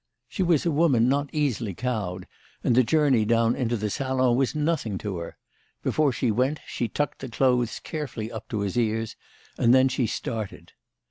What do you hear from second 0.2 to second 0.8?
She was a